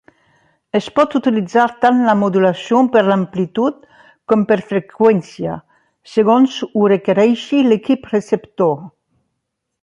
Es 0.77 0.85
pot 0.99 1.11
utilitzar 1.17 1.65
tant 1.83 1.99
la 2.07 2.15
modulació 2.21 2.79
per 2.95 3.03
amplitud 3.15 3.83
com 4.33 4.47
per 4.53 4.57
freqüència, 4.71 5.59
segons 6.15 6.57
ho 6.71 6.89
requereixi 6.95 7.61
l'equip 7.69 8.11
receptor. 8.17 8.75